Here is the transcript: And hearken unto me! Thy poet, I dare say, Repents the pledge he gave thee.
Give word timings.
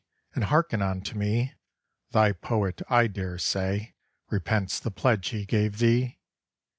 And 0.33 0.45
hearken 0.45 0.81
unto 0.81 1.15
me! 1.15 1.53
Thy 2.09 2.31
poet, 2.31 2.81
I 2.89 3.05
dare 3.05 3.37
say, 3.37 3.93
Repents 4.31 4.79
the 4.79 4.89
pledge 4.89 5.29
he 5.29 5.45
gave 5.45 5.77
thee. 5.77 6.17